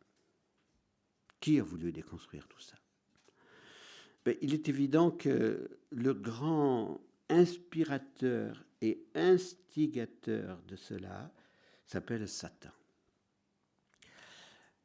[1.39, 2.75] Qui a voulu déconstruire tout ça?
[4.25, 11.33] Ben, Il est évident que le grand inspirateur et instigateur de cela
[11.87, 12.73] s'appelle Satan.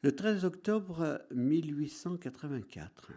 [0.03, 3.13] Le 13 octobre 1884,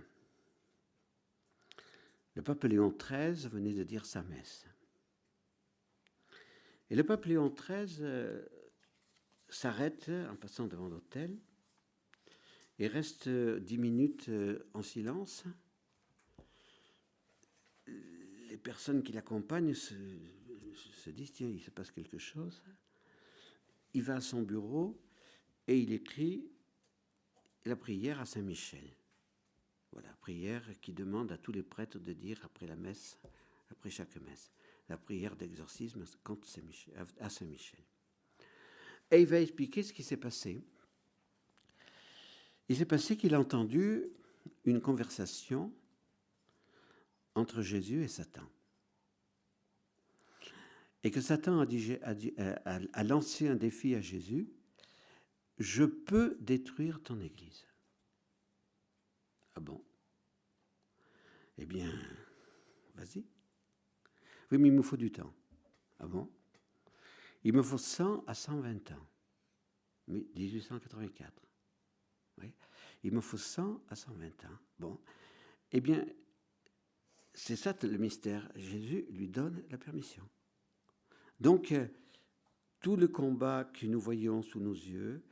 [2.34, 4.66] le pape Léon XIII venait de dire sa messe.
[6.90, 8.44] Et le pape Léon XIII euh,
[9.48, 11.38] s'arrête en passant devant l'autel
[12.78, 15.44] et reste euh, dix minutes euh, en silence.
[17.86, 19.94] Les personnes qui l'accompagnent se,
[20.74, 22.62] se, disent, tiens, il se passe quelque chose.
[23.94, 25.00] Il va à son bureau
[25.66, 26.50] et il écrit
[27.64, 28.96] la prière à Saint-Michel.
[29.92, 33.18] Voilà, prière qui demande à tous les prêtres de dire après la messe,
[33.70, 34.50] après chaque messe,
[34.88, 36.04] la prière d'exorcisme
[37.20, 37.80] à Saint-Michel.
[39.10, 40.64] Et il va expliquer ce qui s'est passé.
[42.68, 44.04] Il s'est passé qu'il a entendu
[44.64, 45.72] une conversation
[47.34, 48.48] entre Jésus et Satan.
[51.04, 51.66] Et que Satan a,
[52.92, 54.48] a lancé un défi à Jésus,
[55.58, 57.66] je peux détruire ton Église.
[59.62, 59.82] Bon
[61.56, 61.90] Eh bien,
[62.94, 63.24] vas-y.
[64.50, 65.32] Oui, mais il me faut du temps.
[65.98, 66.28] Ah bon?
[67.44, 69.06] Il me faut 100 à 120 ans.
[70.08, 71.32] Mais 1884.
[72.38, 72.52] Oui.
[73.04, 74.58] Il me faut 100 à 120 ans.
[74.78, 75.00] Bon.
[75.70, 76.04] Eh bien,
[77.32, 78.50] c'est ça le mystère.
[78.56, 80.28] Jésus lui donne la permission.
[81.40, 81.86] Donc, euh,
[82.80, 85.22] tout le combat que nous voyons sous nos yeux,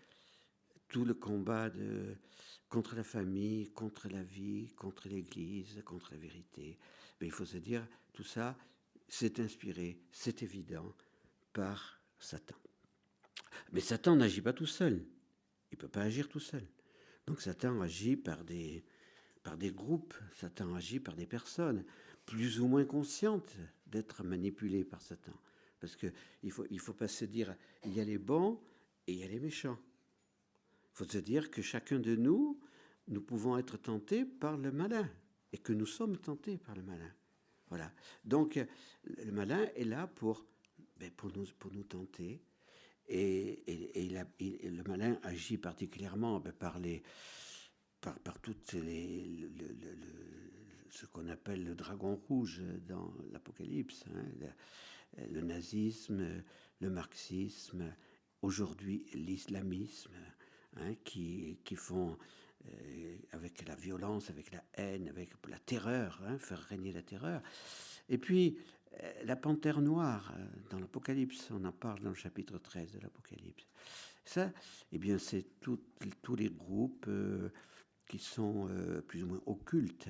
[0.88, 2.16] tout le combat de,
[2.70, 6.78] contre la famille, contre la vie, contre l'Église, contre la vérité.
[7.20, 8.56] Mais il faut se dire, tout ça,
[9.09, 10.94] c'est inspiré, c'est évident,
[11.52, 12.56] par Satan.
[13.72, 15.04] Mais Satan n'agit pas tout seul.
[15.72, 16.66] Il ne peut pas agir tout seul.
[17.26, 18.85] Donc Satan agit par des,
[19.42, 21.85] par des groupes, Satan agit par des personnes,
[22.24, 23.56] plus ou moins conscientes
[23.87, 25.35] d'être manipulées par Satan.
[25.80, 26.12] Parce qu'il
[26.44, 28.61] ne faut, il faut pas se dire, il y a les bons
[29.09, 29.78] et il y a les méchants.
[30.92, 32.61] Il faut se dire que chacun de nous,
[33.09, 35.09] nous pouvons être tentés par le malin.
[35.53, 37.12] et que nous sommes tentés par le malin.
[37.68, 37.92] Voilà.
[38.24, 38.61] Donc,
[39.05, 40.46] le malin est là pour,
[40.96, 42.40] ben, pour, nous, pour nous tenter.
[43.09, 44.09] Et, et,
[44.70, 47.03] le malin agit particulièrement ben, par, les,
[48.00, 49.50] par, par toutes les,
[50.90, 54.24] ce qu'on appelle le dragon rouge dans l'Apocalypse, hein,
[55.31, 56.42] le, nazisme,
[56.81, 57.94] le marxisme,
[58.42, 60.14] aujourd'hui l'islamisme,
[60.76, 62.16] hein, qui, qui font
[62.68, 67.42] euh, avec la violence, avec la haine, avec la terreur, hein, faire régner la terreur.
[68.09, 68.59] Et puis,
[69.02, 73.00] euh, la panthère noire, euh, dans l'Apocalypse, on en parle dans le chapitre 13 de
[73.00, 73.66] l'Apocalypse.
[74.24, 74.52] Ça,
[74.92, 77.09] eh bien, c'est tous les groupes
[78.06, 78.68] qui sont
[79.09, 80.09] plus ou moins occultes.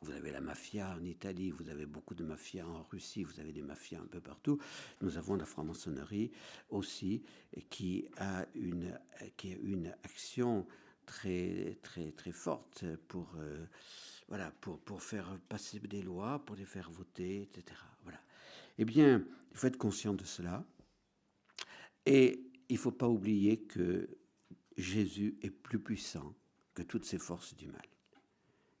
[0.00, 3.52] Vous avez la mafia en Italie, vous avez beaucoup de mafia en Russie, vous avez
[3.52, 4.58] des mafias un peu partout.
[5.00, 6.30] Nous avons la franc-maçonnerie
[6.70, 7.22] aussi,
[7.68, 8.96] qui a une,
[9.36, 10.66] qui a une action
[11.04, 13.66] très, très, très forte pour, euh,
[14.28, 17.80] voilà, pour, pour faire passer des lois, pour les faire voter, etc.
[18.04, 18.20] Voilà.
[18.78, 20.64] Eh bien, il faut être conscient de cela.
[22.06, 24.08] Et il ne faut pas oublier que
[24.76, 26.34] Jésus est plus puissant
[26.74, 27.82] que toutes ces forces du mal.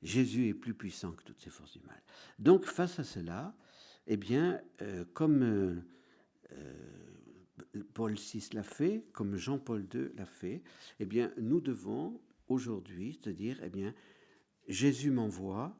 [0.02, 2.00] Jésus est plus puissant que toutes ces forces du mal.
[2.38, 3.54] Donc, face à cela,
[4.06, 5.80] eh bien, euh, comme euh,
[7.94, 10.62] Paul VI l'a fait, comme Jean-Paul II l'a fait,
[11.00, 13.94] eh bien, nous devons aujourd'hui se dire, eh bien,
[14.68, 15.78] Jésus m'envoie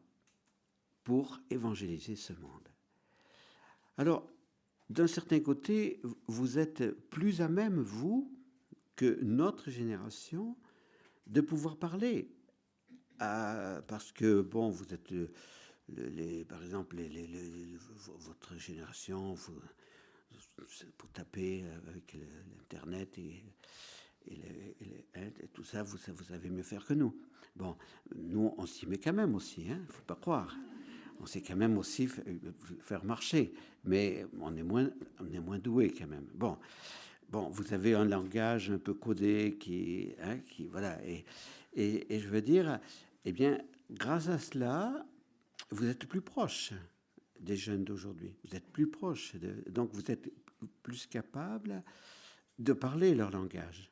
[1.05, 2.69] pour évangéliser ce monde.
[3.97, 4.29] Alors,
[4.91, 8.35] d'un certain côté, vous êtes plus à même, vous,
[8.97, 10.57] que notre génération,
[11.27, 12.31] de pouvoir parler.
[13.19, 15.13] Parce que, bon, vous êtes,
[15.97, 17.77] les, par exemple, les,
[18.21, 19.61] votre génération, vous,
[20.97, 22.17] pour taper avec
[22.59, 23.43] l'Internet et,
[24.31, 27.15] et, tout ça, vous, vous savez mieux faire que nous.
[27.57, 27.77] Bon,
[28.15, 30.55] nous, on s'y met quand même aussi, il hein, faut pas croire.
[31.21, 32.09] On sait quand même aussi
[32.81, 33.53] faire marcher,
[33.85, 36.27] mais on est moins, on est moins doué quand même.
[36.35, 36.57] Bon,
[37.31, 41.25] bon, vous avez un langage un peu codé qui, hein, qui voilà, et,
[41.75, 42.79] et, je veux dire,
[43.25, 45.07] eh bien, grâce à cela,
[45.71, 46.73] vous êtes plus proche
[47.41, 48.35] des jeunes d'aujourd'hui.
[48.45, 49.35] Vous êtes plus proche,
[49.69, 50.33] donc vous êtes
[50.83, 51.83] plus capable
[52.59, 53.91] de parler leur langage.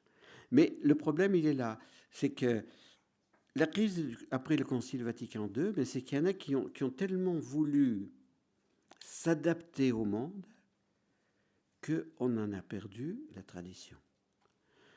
[0.50, 1.78] Mais le problème, il est là.
[2.10, 2.64] C'est que
[3.54, 6.68] la crise après le Concile Vatican II, ben, c'est qu'il y en a qui ont,
[6.68, 8.10] qui ont tellement voulu
[9.00, 10.46] s'adapter au monde
[11.84, 13.96] qu'on en a perdu la tradition.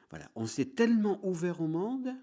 [0.09, 2.13] Voilà, on s'est tellement ouvert au monde,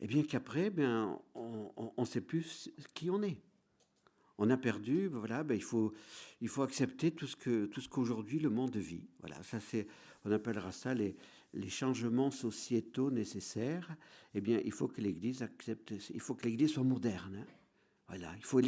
[0.00, 3.36] et eh bien qu'après, ben, on ne sait plus qui on est
[4.40, 5.92] on a perdu, ben voilà, ben il, faut,
[6.62, 9.06] accepter tout ce, qu'aujourd'hui le monde vit.
[9.20, 9.58] Voilà, ça
[10.24, 11.14] on appellera ça les,
[11.68, 13.94] changements sociétaux nécessaires.
[14.34, 17.36] Eh bien, il faut que l'Église accepte, il faut que l'Église soit moderne.
[17.38, 17.46] Hein.
[18.08, 18.60] Voilà, il faut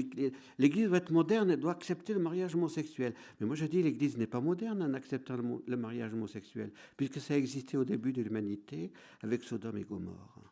[0.58, 3.14] l'Église doit être moderne, elle doit accepter le mariage homosexuel.
[3.40, 7.34] Mais moi je dis l'Église n'est pas moderne en acceptant le, mariage homosexuel, puisque ça
[7.34, 8.92] a existé au début de l'humanité
[9.22, 10.51] avec Sodome et Gomorre.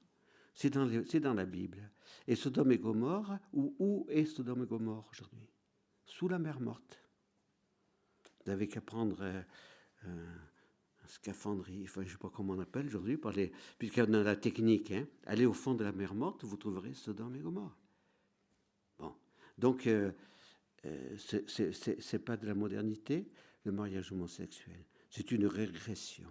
[0.60, 1.90] C'est dans, la Bible.
[2.28, 5.48] Et Sodome et Gomorre, où, est Sodome et Gomorre aujourd'hui?
[6.04, 7.02] Sous la mer morte.
[8.24, 9.42] Vous n'avez qu'à prendre euh,
[10.04, 13.18] un scaphandrier, enfin, je ne sais pas comment on appelle aujourd'hui,
[13.78, 14.90] puisqu'il y a la technique.
[14.90, 17.78] Hein, allez au fond de la mer morte, vous trouverez Sodome et Gomorre.
[18.98, 19.14] Bon.
[19.56, 20.12] Donc, euh,
[20.84, 23.30] euh, ce n'est pas de la modernité,
[23.64, 24.84] le mariage homosexuel.
[25.08, 26.28] C'est une régression.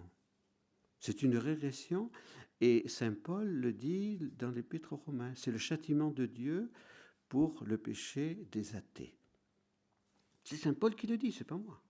[1.00, 2.10] C'est une régression
[2.60, 6.70] et Saint Paul le dit dans l'Épître aux Romains, c'est le châtiment de Dieu
[7.28, 9.14] pour le péché des athées.
[10.44, 11.82] C'est Saint Paul qui le dit, c'est pas moi.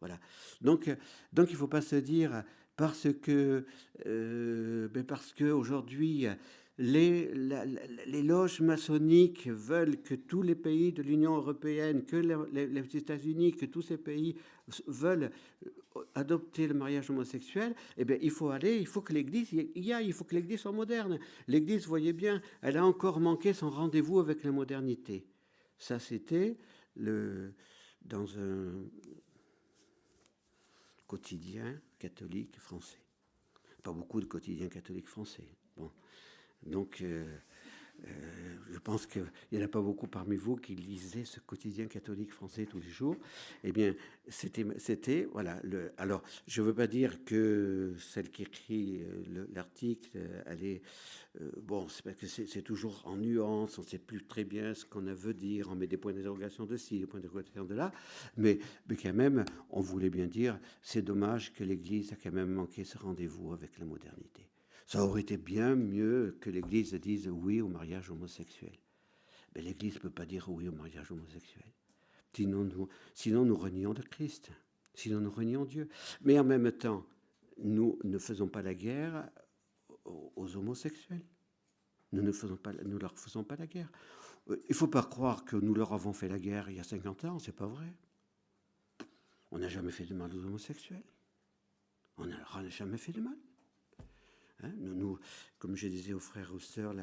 [0.00, 0.18] Voilà.
[0.60, 2.42] Donc, il ne faut pas se dire
[2.76, 3.64] parce que,
[4.06, 6.26] euh, ben parce que aujourd'hui
[6.78, 7.32] les,
[8.06, 13.66] les, loges maçonniques veulent que tous les pays de l'Union européenne, que les, États-Unis, que
[13.66, 14.36] tous ces pays
[14.86, 15.30] veulent
[16.14, 20.06] adopter le mariage homosexuel, eh bien, il faut aller, il faut que l'Église y aille,
[20.06, 21.18] il faut que l'Église soit moderne.
[21.48, 25.26] L'Église, voyez bien, elle a encore manqué son rendez-vous avec la modernité.
[25.78, 26.56] Ça, c'était
[26.96, 27.52] le,
[28.04, 28.72] dans un
[31.06, 32.98] quotidien catholique français.
[33.82, 35.48] Pas beaucoup de quotidiens catholiques français.
[35.76, 35.90] Bon.
[36.62, 37.26] Donc, euh,
[38.04, 41.86] euh, je pense qu'il n'y en a pas beaucoup parmi vous qui lisaient ce quotidien
[41.86, 43.16] catholique français tous les jours.
[43.62, 43.94] Eh bien,
[44.28, 45.60] c'était, voilà.
[45.62, 50.82] Le, alors, je ne veux pas dire que celle qui écrit euh, l'article, elle est
[51.62, 51.86] bon.
[51.88, 53.78] C'est, toujours en nuance.
[53.78, 55.68] On ne sait plus très bien ce qu'on veut dire.
[55.70, 57.92] On met des points d'interrogation de ci, des points d'interrogation de là.
[58.36, 62.52] Mais, mais quand même, on voulait bien dire, c'est dommage que l'Église a quand même
[62.52, 64.51] manqué ce rendez-vous avec la modernité.
[64.92, 68.78] Ça aurait été bien mieux que l'Église dise oui au mariage homosexuel.
[69.54, 71.64] ben, l'Église ne peut pas dire oui au mariage homosexuel.
[72.34, 74.50] Sinon nous, sinon, nous renions le Christ.
[74.92, 75.88] Sinon, nous renions Dieu.
[76.20, 77.06] Mais en même temps,
[77.56, 79.30] nous ne faisons pas la guerre
[80.04, 81.24] aux, homosexuels.
[82.12, 83.90] Nous ne faisons pas, nous leur faisons pas la guerre.
[84.50, 86.80] Euh, il ne faut pas croire que nous leur avons fait la guerre il y
[86.80, 87.96] a 50 ans, c'est pas vrai.
[89.52, 91.02] On n'a jamais fait de mal aux homosexuels.
[92.18, 93.38] On n'a jamais fait de mal.
[94.62, 94.70] Hein,
[95.58, 96.94] comme je disais aux frères et aux sœurs,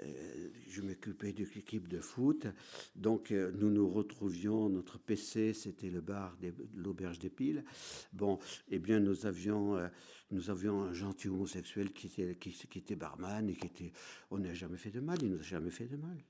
[0.00, 2.46] euh, je m'occupais de l'équipe de foot.
[2.94, 7.64] Donc, euh, nous nous retrouvions, notre PC, c'était le bar de l'auberge des piles.
[8.12, 8.38] Bon,
[8.70, 9.88] eh bien, nous avions, euh,
[10.30, 13.92] nous avions un gentil homosexuel qui était, barman et qui était.
[14.30, 16.24] On n'a jamais fait de mal, il nous a jamais fait de mal.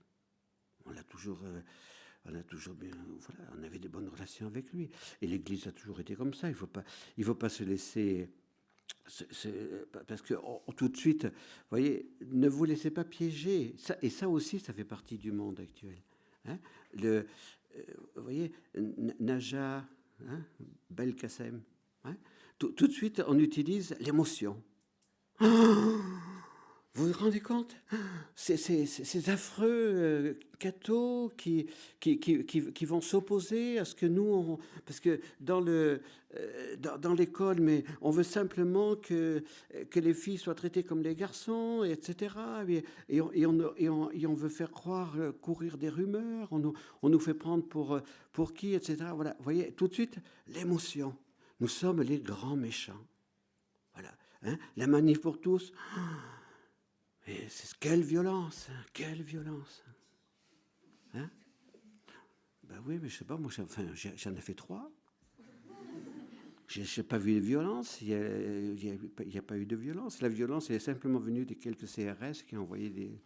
[0.84, 1.42] On l'a toujours.
[2.24, 4.90] on a toujours bien, voilà, on avait des bonnes relations avec lui.
[5.22, 6.48] Et l'Église a toujours été comme ça.
[6.48, 6.68] Il faut
[7.22, 8.30] faut pas se laisser
[10.06, 10.34] parce que
[10.76, 11.30] tout de suite, vous
[11.70, 13.74] voyez, ne vous laissez pas piéger.
[14.02, 15.96] Et ça aussi, ça fait partie du monde actuel.
[16.44, 16.58] Hein.
[16.94, 17.26] le,
[17.76, 17.82] euh,
[18.16, 18.52] vous voyez,
[19.20, 19.84] Naja,
[20.26, 20.44] hein,
[20.90, 21.62] Belkacem,
[22.04, 22.16] hein,
[22.58, 24.62] tout, tout, de suite, on utilise l'émotion.
[26.98, 27.76] Vous vous rendez compte?
[28.34, 31.68] Ces affreux euh, cathos qui,
[32.00, 36.02] qui, qui, qui, vont s'opposer à ce que nous, parce que dans le
[36.34, 39.44] euh, dans, l'école, mais on veut simplement que,
[39.90, 42.34] que les filles soient traitées comme les garçons, etc.
[43.08, 46.72] Et, on, et, on, et on, veut faire croire, euh, courir des rumeurs, on nous,
[47.02, 48.00] on nous fait prendre pour,
[48.32, 49.04] pour qui, etc.
[49.14, 50.16] Voilà, vous voyez, tout de suite,
[50.48, 51.14] l'émotion.
[51.60, 53.06] Nous sommes les grands méchants.
[53.94, 54.10] Voilà.
[54.42, 55.72] Hein la manif pour tous.
[57.28, 57.46] Et
[57.78, 59.84] quelle violence, hein, quelle violence.
[61.12, 61.28] Hein?
[62.62, 64.90] Ben oui, mais je sais pas, moi j'en ai fait trois.
[66.68, 70.22] Je n'ai pas vu de violence, il n'y a, pas eu de violence.
[70.22, 73.20] La violence elle est simplement venue de quelques CRS qui ont envoyé des,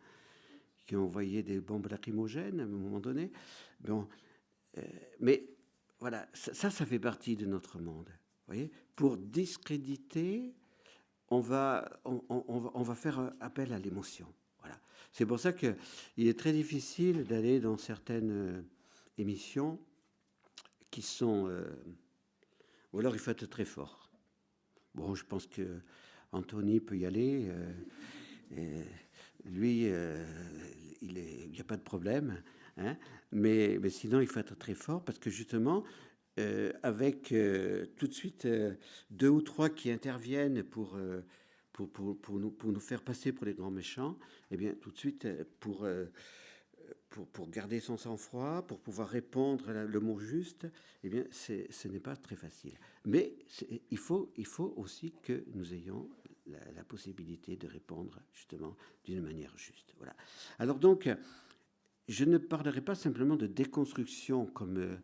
[0.85, 3.31] qui ont des bombes lacrymogènes à un moment donné.
[3.81, 4.09] Bon,
[4.79, 4.83] euh,
[5.21, 5.49] mais
[6.01, 8.11] voilà, ça, ça fait partie de notre monde.
[8.49, 10.55] Voyez Pour discréditer
[11.33, 14.27] on va, on, va, faire appel à l'émotion.
[14.61, 14.79] Voilà.
[15.13, 15.75] C'est pour ça qu'il
[16.19, 18.63] est très difficile d'aller dans certaines euh,
[19.17, 19.81] émissions
[20.91, 21.49] qui sont...
[21.49, 21.65] Euh,
[22.93, 24.11] ou alors il faut être très fort.
[24.95, 25.81] Bon, je pense que
[26.33, 27.51] Anthony peut y aller.
[28.53, 28.83] Euh,
[29.47, 29.87] lui,
[31.01, 32.43] il n'y a pas de problème.
[32.77, 32.99] Hein,
[33.31, 35.83] mais, mais, sinon, il faut être très fort parce que justement,
[36.39, 38.75] euh, avec euh, tout de suite euh,
[39.11, 40.99] deux ou trois qui interviennent pour,
[41.73, 44.19] pour, nous, pour nous faire passer pour les grands méchants,
[44.51, 45.29] eh bien tout de suite
[45.61, 45.87] pour,
[47.11, 50.67] pour, pour garder son sang-froid, pour pouvoir répondre le mot juste,
[51.05, 52.79] eh bien ce n'est pas très facile.
[53.05, 53.35] Mais
[53.91, 56.09] il faut, il faut aussi que nous ayons
[56.47, 59.93] la, la possibilité de répondre justement d'une manière juste.
[59.99, 60.15] Voilà.
[60.59, 61.11] Alors donc,
[62.09, 64.99] je ne parlerai pas simplement de déconstruction comme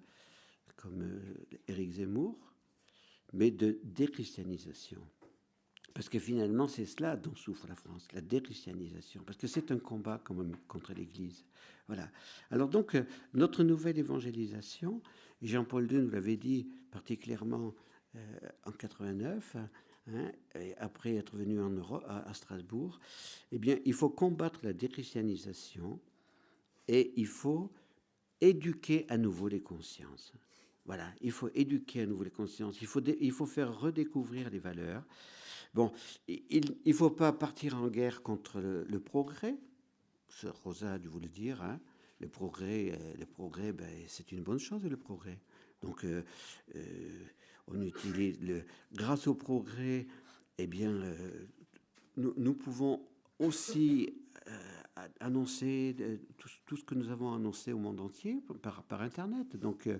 [0.78, 2.38] comme euh, Éric Zemmour,
[3.32, 5.02] mais de déchristianisation.
[5.94, 9.22] Parce que finalement, c'est cela dont souffre la France, la déchristianisation.
[9.24, 10.22] Parce que c'est un combat
[10.68, 11.44] contre l'Église.
[11.88, 12.08] Voilà.
[12.50, 15.02] Alors donc, euh, notre nouvelle évangélisation,
[15.42, 17.74] Jean-Paul II nous l'avait dit particulièrement
[18.14, 19.56] euh, en 89,
[20.06, 20.32] hein,
[20.78, 22.98] après être venu en Europe, à, Strasbourg,
[23.52, 26.00] eh bien, il faut combattre la déchristianisation
[26.86, 27.70] et il faut
[28.40, 30.32] éduquer à nouveau les consciences.
[30.88, 34.58] Voilà, il faut éduquer à nouveau les consciences, il faut, il faut faire redécouvrir les
[34.58, 35.04] valeurs.
[35.74, 35.92] Bon,
[36.26, 39.54] il ne faut pas partir en guerre contre le, progrès,
[40.64, 41.78] Rosa a dû vous le dire, hein.
[42.20, 45.38] le progrès, euh, le progrès ben, c'est une bonne chose, le progrès.
[45.82, 46.22] Donc, euh,
[46.74, 47.26] euh,
[47.66, 50.06] on utilise le, grâce au progrès,
[50.56, 51.02] eh bien,
[52.16, 53.06] nous, nous, pouvons
[53.38, 54.14] aussi
[55.20, 55.96] annoncer
[56.66, 59.56] tout, ce que nous avons annoncé au monde entier par, Internet.
[59.56, 59.98] Donc, euh,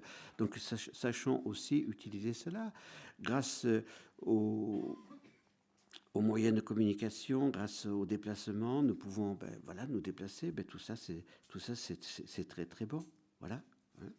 [0.93, 2.73] sachons aussi utiliser cela
[3.21, 3.85] grâce euh,
[4.21, 4.99] aux,
[6.15, 10.51] aux, moyens de communication, grâce aux déplacements, nous pouvons ben, voilà, nous déplacer.
[10.53, 13.05] Ben, tout ça, c'est tout ça, c'est très très bon.
[13.41, 13.62] Voilà.
[14.03, 14.12] Hein.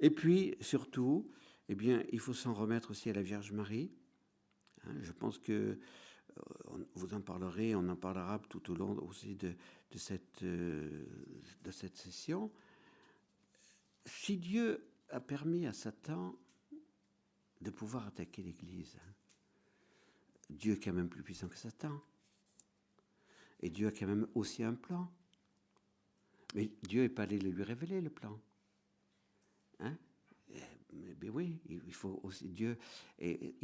[0.00, 1.30] Et puis surtout,
[1.68, 3.90] eh bien, il faut s'en remettre aussi à la Vierge Marie.
[4.84, 4.94] Hein.
[5.00, 5.78] je pense que
[6.94, 9.54] vous en parlerez, on en parlera tout au long aussi de,
[9.96, 11.06] cette, euh,
[11.62, 12.50] de cette session.
[14.04, 16.36] Si Dieu a permis à Satan
[17.60, 18.98] de pouvoir attaquer l'Église,
[20.50, 22.00] Dieu est quand même plus puissant que Satan.
[23.60, 25.10] Et Dieu a quand même aussi un plan.
[26.54, 28.38] Mais Dieu n'est pas allé lui révéler le plan.
[29.80, 29.96] Hein?
[31.20, 32.78] Mais oui, il faut aussi Dieu.
[33.18, 33.54] Et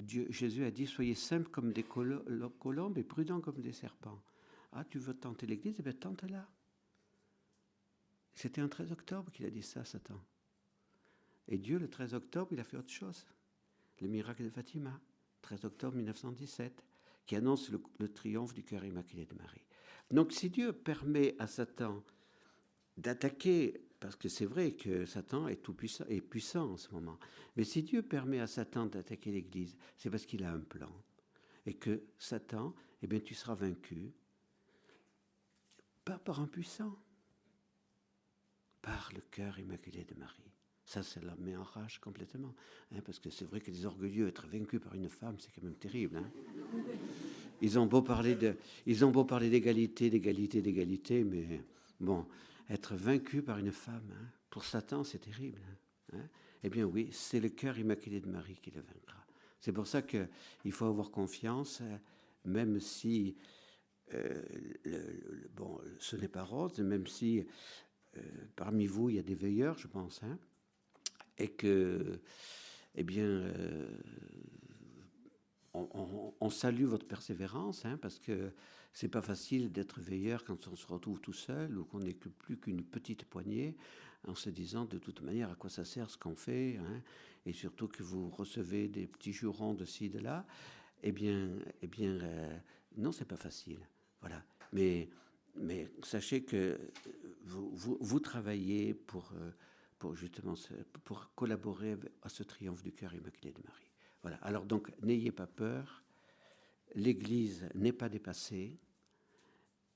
[0.00, 4.22] Dieu, Jésus a dit soyez simples comme des colombes et prudents comme des serpents.
[4.72, 5.76] Ah, tu veux tenter l'Église?
[5.78, 6.46] Eh bien, tente-la.
[8.34, 10.20] C'était un 13 octobre qu'il a dit ça, Satan.
[11.48, 13.26] Et Dieu, le 13 octobre, il a fait autre chose.
[14.00, 15.00] Le miracle de Fatima,
[15.42, 16.84] 13 octobre 1917,
[17.24, 19.64] qui annonce le triomphe du cœur immaculé de Marie.
[20.10, 22.02] Donc si Dieu permet à Satan
[22.96, 27.18] d'attaquer, parce que c'est vrai que Satan est tout puissant, est puissant en ce moment,
[27.56, 30.92] mais si Dieu permet à Satan d'attaquer l'Église, c'est parce qu'il a un plan.
[31.64, 34.12] Et que Satan, eh bien, tu seras vaincu,
[36.04, 36.96] pas par un puissant,
[38.82, 40.52] par le cœur immaculé de Marie.
[40.84, 42.54] Ça, ça la met en rage complètement.
[42.92, 45.64] Hein, parce que c'est vrai que les orgueilleux, être vaincus par une femme, c'est quand
[45.64, 46.18] même terrible.
[46.18, 46.30] Hein.
[47.60, 48.36] Ils ont beau parler
[48.86, 51.60] ils ont beau parler d'égalité, d'égalité, d'égalité, mais
[51.98, 52.24] bon,
[52.68, 55.60] être vaincu par une femme, hein, pour Satan, c'est terrible.
[56.12, 56.28] Hein, hein?
[56.62, 59.24] eh bien oui, c'est le cœur immaculé de Marie qui le vaincra.
[59.60, 61.82] C'est pour ça qu'il faut avoir confiance,
[62.44, 63.36] même si
[64.14, 64.42] euh,
[65.54, 67.44] bon, ce n'est pas rose, même si
[68.16, 68.20] euh,
[68.54, 70.20] parmi vous il y a des veilleurs, je pense,
[71.38, 72.20] et que,
[72.94, 73.88] eh bien, euh,
[76.40, 78.52] on, salue votre persévérance, parce que
[78.92, 82.28] c'est pas facile d'être veilleur quand on se retrouve tout seul ou qu'on n'est que
[82.28, 83.76] plus qu'une petite poignée,
[84.26, 87.02] en se disant de toute manière à quoi ça sert ce qu'on fait, hein,
[87.44, 90.46] et surtout que vous recevez des petits jurons de ci de là.
[91.02, 91.50] Eh bien,
[91.82, 92.58] eh bien, euh,
[92.96, 93.78] non, c'est pas facile.
[94.20, 94.42] Voilà.
[94.72, 95.08] Mais,
[95.56, 96.78] mais sachez que
[97.44, 99.50] vous, vous, vous travaillez pour, euh,
[99.98, 100.54] pour justement
[101.04, 103.85] pour collaborer à ce triomphe du cœur immaculé de Marie.
[104.26, 104.38] Voilà.
[104.42, 106.02] Alors donc, n'ayez pas peur.
[106.96, 108.76] L'Église n'est pas dépassée.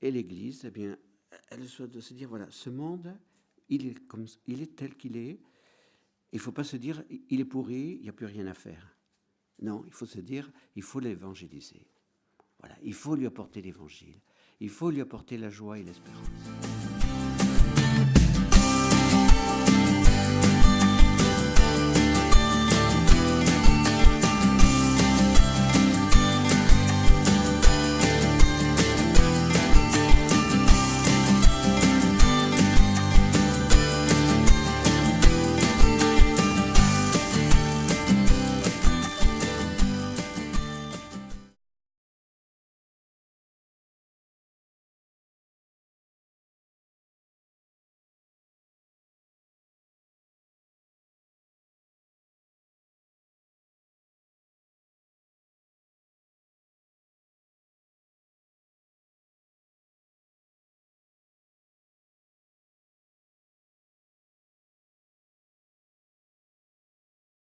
[0.01, 0.97] Et l'Église, eh bien,
[1.49, 3.13] elle doit se dire, voilà, ce monde,
[3.67, 3.97] il est,
[4.47, 5.41] il est tel qu'il est.
[6.31, 8.53] Il ne faut pas se dire, il est pourri, il n'y a plus rien à
[8.53, 8.95] faire.
[9.61, 11.85] Non, il faut se dire, il faut l'évangéliser.
[12.59, 14.21] Voilà, il faut lui apporter l'évangile.
[14.61, 16.80] Il faut lui apporter la joie et l'espérance.